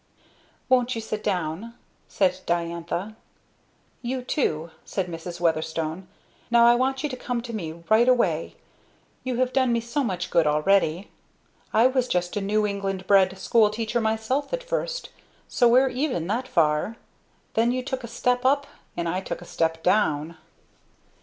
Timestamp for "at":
14.53-14.63